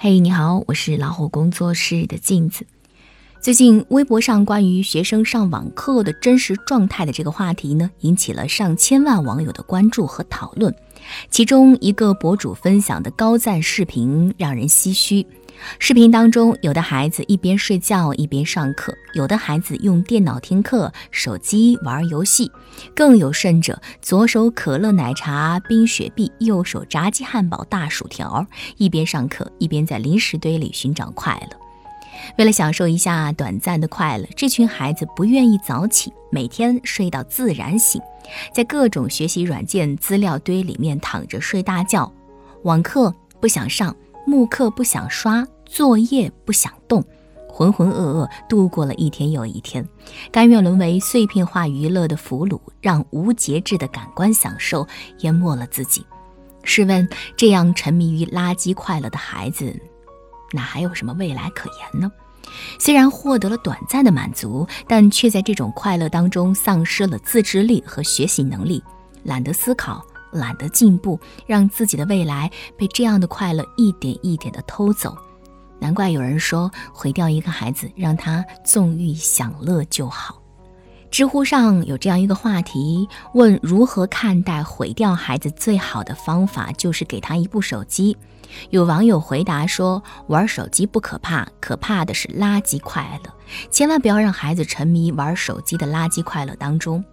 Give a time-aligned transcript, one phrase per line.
[0.00, 2.64] 嘿，你好，我是老虎工作室的镜子。
[3.40, 10.74] 最近微博上关于学生上网课的真实状态的这个话题呢，引起了上千万网友的关注和讨论。
[11.30, 15.24] 其中一个博主分享的高赞视频让人唏嘘。
[15.78, 22.50] 视频当中，有的孩子一边睡觉一边上课，有的孩子用电脑听课，手机玩游戏，
[22.94, 28.44] 更有甚者，左手可乐奶茶、冰雪碧，右手炸鸡汉堡、大薯条，
[28.76, 31.67] 一边上课一边在零食堆里寻找快乐。
[32.36, 38.00] 为了享受一下短暂的快乐，这群孩子不愿意早起，每天睡到自然醒，
[38.52, 42.12] 在各种学习软件资料堆里面躺着睡大觉，
[42.64, 43.94] 网课不想上。
[44.26, 47.02] 慕课不想刷，作业不想动，
[47.48, 49.82] 浑浑噩噩度过了一天又一天，
[50.30, 54.86] 甘愿沦为碎片化娱乐的俘虏，让无节制的感官享受
[55.20, 56.04] 淹没了自己。
[56.62, 57.08] 试问，
[57.38, 59.74] 这样沉迷于垃圾快乐的孩子，
[60.52, 62.10] 哪还有什么未来可言呢？
[62.78, 68.82] 虽然获得了短暂的满足，但却在这种快乐当中丧失了自制力和学习能力，
[69.24, 70.04] 懒得思考。
[70.30, 75.16] 懒得进步，让自己的未来被这样的快乐一点一点的偷走，
[75.80, 80.38] 难怪有人说毁掉一个孩子，让他纵欲享乐就好。
[81.10, 88.14] 知乎上有这样一个话题，问如何看待毁掉孩子最好的方法就是给他一部手机。
[88.70, 93.32] 有网友回答说，玩手机不可怕，可怕的是垃圾快乐，
[93.70, 97.04] 千万不要让孩子沉迷玩手机的垃圾快乐当中。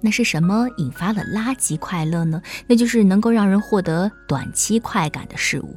[0.00, 2.42] 那是什么引发了垃圾快乐呢？
[2.66, 5.74] 那就是能够让人获得短期快感的事物。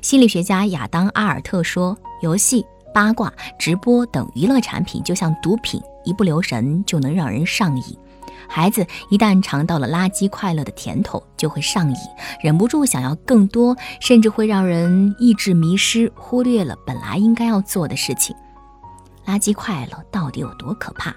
[0.00, 7.98] 心理学家亚当·阿尔特说：“游戏、八卦、直播等娱乐产品就像毒品，一不留神就能让人上瘾。
[8.48, 11.96] 孩子一旦尝到了垃圾快乐的甜头，就会上瘾，
[12.42, 18.34] 忍不住想要更多，甚至会让人意志迷失，忽略了本来应该要做的事情。
[19.26, 21.14] 垃圾快乐到底有多可怕？”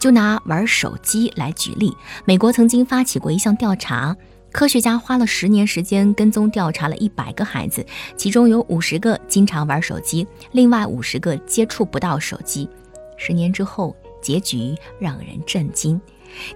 [0.00, 1.92] 就拿玩手机来举例，
[2.24, 4.16] 美国曾经发起过一项调查，
[4.50, 7.86] 科学家花了十年时间跟踪调查了一百个孩子，
[8.16, 12.68] 其中有五十个经常玩手机，另外五十个接触不到手机。
[13.16, 16.00] 十年之后，结局让人震惊，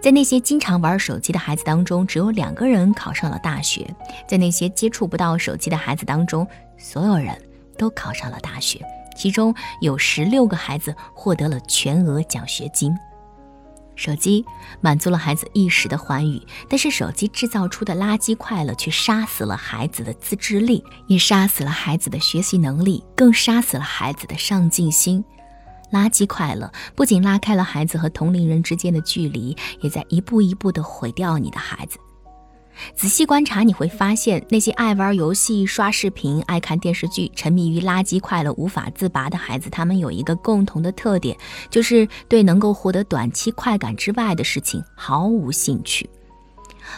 [0.01, 3.85] 在那些经常玩手机的孩子当中，只有两个人考上了大学；
[4.29, 6.47] 在那些接触不到手机的孩子当中，
[6.79, 7.37] 所有人
[7.77, 8.81] 都考上了大学。
[9.17, 12.93] 其中有十六个孩子获得了全额奖学金。
[13.95, 14.45] 手机
[14.81, 25.25] 满足了孩子一时的欢愉，但是手机制造出的垃圾快乐却杀死了孩子的自制力，也杀死了孩子的学习能力，更杀死了孩子的上进心。
[25.94, 31.97] 垃圾快乐不仅拉开了孩子和同龄人之间的距离，也在一步一步地毁掉你的孩子。
[32.97, 41.37] 仔细观察，你会发现，那些爱玩游戏、刷视频、爱看电视剧、沉迷于垃圾快乐无法自拔的孩子，他们有一个共同的特点，
[41.71, 46.11] 就是对能够获得短期快感之外的事情毫无兴趣。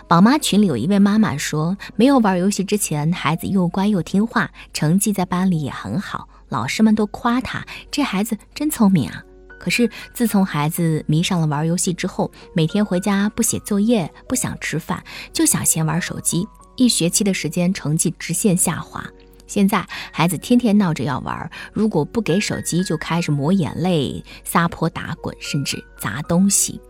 [0.08, 9.22] 宝妈群里有一位妈妈说，没有玩游戏之前，孩子又乖又听话，成绩在班里也很好，老师们都夸他，这孩子真聪明啊。
[9.58, 15.02] 可是，自从孩子迷上了玩游戏之后，每天回家不写作业，不想吃饭，
[15.32, 16.46] 就想先玩手机。
[16.76, 19.04] 一学期的时间，成绩直线下滑。
[19.46, 26.80] 现在孩子天天闹着要玩，如果不给手机，就开始抹眼泪、撒泼打滚，甚至砸东西。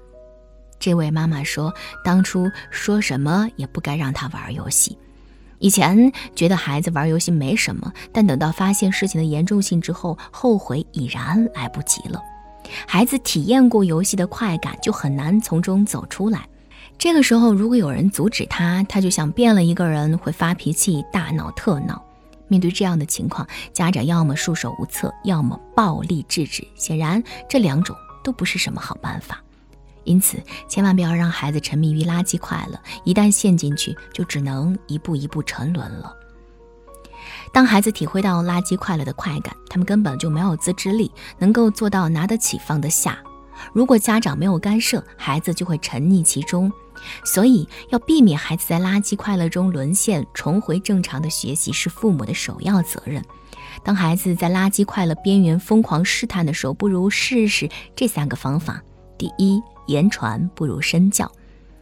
[0.78, 1.72] 这位妈妈说
[2.04, 4.98] ：“当初说什么也不该让他玩游戏。
[5.58, 12.20] 以前觉得孩子玩游戏没什么，但等到发现事情的严重性之后，后悔已然来不及了。”
[12.86, 16.48] 孩子体验过游戏的快感，就很难从中走出来。
[16.98, 22.02] 这个时候，如果有人阻止他，他就像变了一个人，会发脾气、大闹特闹。
[22.48, 26.66] 面对这样的情况，家长要么束手无策，要么暴力制止。
[26.74, 27.94] 显然，这两种
[28.24, 29.42] 都不是什么好办法。
[30.06, 36.16] 因此，千万不要让孩子沉迷于垃圾快乐，一旦陷进去，就只能一步一步沉沦了。
[37.52, 43.18] 当孩子体会到垃圾快乐的快感，他们根本就没有自制力，能够做到拿得起放得下。
[43.72, 46.70] 如果家长没有干涉，孩子就会沉溺其中。
[47.24, 53.22] 所以，要避免孩子在垃圾快乐中沦陷，重回正常的学习是父母的首要责任。
[53.82, 58.82] 当孩子在垃圾快乐边缘疯狂试探的时候，不如试试这三个方法：
[59.18, 61.30] 第一，言传不如身教。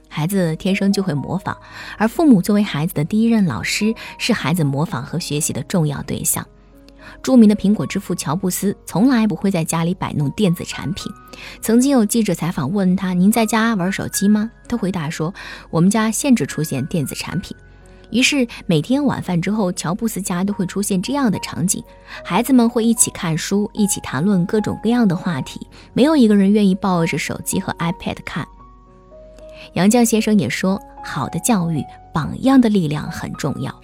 [0.09, 1.57] 孩子天生就会模仿，
[1.99, 6.47] 而父母作为孩子的第一任老师，是孩子模仿和学习的重要对象。
[7.23, 11.13] 著名的苹果之父乔布斯从来不会在家里摆弄电子产品。
[11.61, 15.35] 曾经有记者采访问他：“您在家玩手机吗？”他回答说
[15.71, 17.55] ：“我们家限制出现电子产品。”
[18.11, 21.83] 于是每天晚饭之后，乔布斯家都会出现这样的场景：
[22.25, 28.47] 孩子们会一起看书，一起谈论各种各样的话题，没有一个人愿意抱着手机和 iPad 看。
[29.75, 33.75] 杨绛先生也说，好的教育榜样的力量很重要。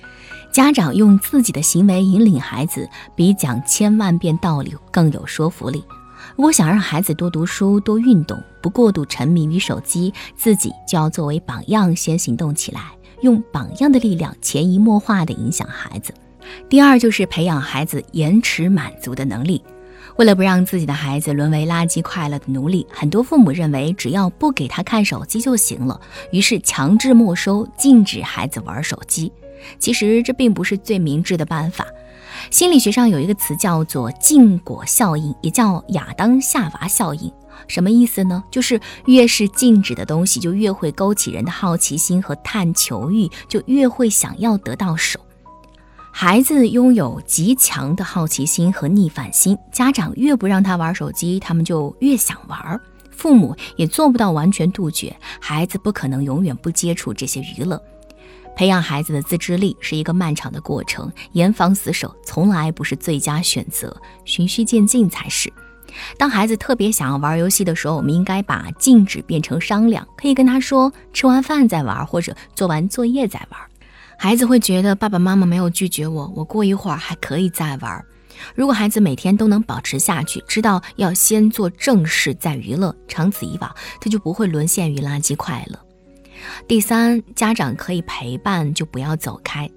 [0.53, 5.85] 家长用自己的行为引领孩子，比讲千万遍道理更有说服力。
[6.37, 12.81] 如果想让孩子多读书、多运动，不过度沉迷于手机，自己就要作为榜样先行动起来，
[13.23, 16.13] 用榜样的力量潜移默化地影响孩子。
[16.69, 19.63] 第二就是培养孩子延迟满足的能力。
[20.17, 25.99] 为了不让自己的孩子沦为垃圾快乐的奴隶，很多父母认为只要不给他看手机就行了，
[26.33, 29.33] 于是强制没收、禁止孩子玩手机。
[29.79, 31.87] 其实这并不是最明智的办法。
[32.51, 37.33] 心理学上有一个词叫做“禁果效应”，也叫亚当夏娃效应。
[37.69, 38.43] 什么意思呢？
[38.51, 45.21] 就是越是禁止的东西，就越会勾起人的好奇心和探求欲，就越会想要得到手。
[46.13, 52.81] 孩子拥有极强的好奇心和逆反心，家长越不让他玩手机，他们就越想玩。
[53.11, 57.81] 父母也做不到完全杜绝，孩子不可能永远不接触这些娱乐。
[58.61, 63.97] 培养孩子的自制力是一个漫长的过程，严防死守从来不是最佳选择，
[64.27, 65.51] 循序渐进才是。
[66.19, 73.59] 当孩子特别想要玩游戏的时候，我们应该把禁止变成商量，可以跟他说：吃完饭再玩，或者做完作业再玩。
[74.19, 78.05] 孩子会觉得爸爸妈妈没有拒绝我，我过一会儿还可以再玩。
[78.55, 85.79] 如果孩子每天都能保持下去，知道要先做正事再娱乐，长此以往，他就不会沦陷于垃圾快乐。
[86.67, 89.69] 第三，家长可以陪伴，就不要走开。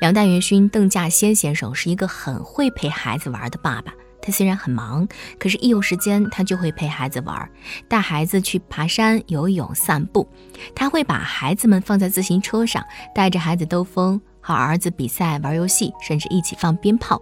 [0.00, 3.92] 两弹元勋邓稼先先生是一个很会陪孩子玩的爸爸。
[4.24, 7.50] 他虽然很忙，可是，一有时间，他就会陪孩子玩，
[7.88, 10.28] 带孩子去爬山、游泳、散步。
[10.76, 17.20] 他会把孩子们放在自行车上，带着孩子兜风，和儿子比赛玩游戏，甚至一起放鞭炮。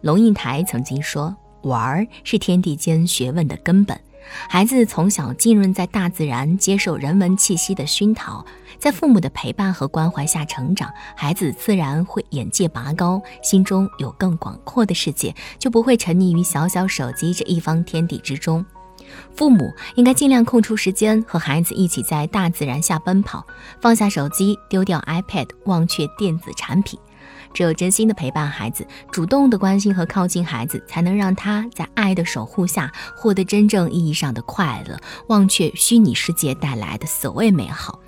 [0.00, 4.00] 龙应台曾经说：“玩是天地间学问的根本。”
[4.48, 8.44] 孩子从小浸润在大自然，接受人文气息的熏陶，
[8.78, 18.64] 在父母的陪伴和关怀下成长，孩子自然会眼界拔高，心中有更广阔的世界，就不会沉溺于小小手机这一方天地之中。
[19.34, 23.44] 父母应该尽量空出时间和孩子一起在大自然下奔跑，
[23.80, 26.98] 放下手机，丢掉 iPad，忘却电子产品。
[27.52, 34.98] 只有真心的陪伴孩子，主动的关心和靠近孩子，才能让他在爱的守护下获得真正意义上的快乐，
[35.28, 37.98] 忘却虚拟世界带来的所谓美好。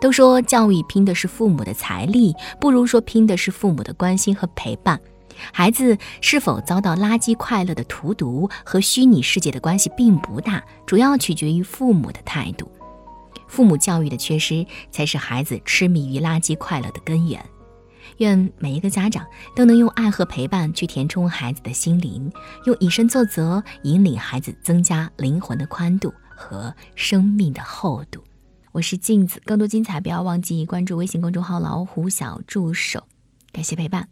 [0.00, 5.00] 都说教育拼的是父母的财力，不如说拼的是父母的关心和陪伴。
[5.52, 12.70] 孩子是否遭到垃圾快乐的荼毒，和虚拟世界的关系并不大，主要取决于父母的态度。
[13.48, 17.44] 父母教育的缺失，才是孩子痴迷于垃圾快乐的根源。
[18.18, 22.32] 愿每一个家长都能用爱和陪伴去填充孩子的心灵，
[22.66, 28.22] 用以身作则引领孩子增加灵魂的宽度和生命的厚度。
[28.72, 33.04] 我是镜子，更多精彩不要忘记关注微信公众号“老虎小助手”。
[33.52, 34.08] 感谢陪伴。